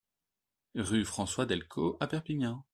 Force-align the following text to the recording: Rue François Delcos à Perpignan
Rue 0.73 1.05
François 1.05 1.45
Delcos 1.45 1.97
à 1.99 2.07
Perpignan 2.07 2.65